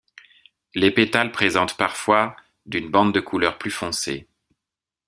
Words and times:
Les 0.73 0.89
pétales 0.89 1.31
présentent 1.31 1.77
parfois 1.77 2.35
d'une 2.65 2.89
bande 2.89 3.13
de 3.13 3.19
couleur 3.19 3.59
plus 3.59 3.69
foncée. 3.69 4.27